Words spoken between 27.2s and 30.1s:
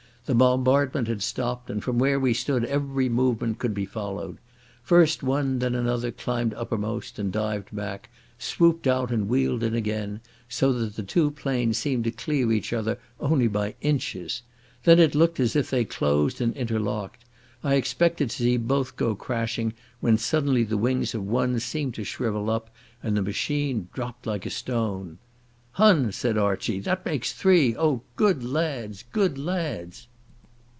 three. Oh, good lads! Good lads!"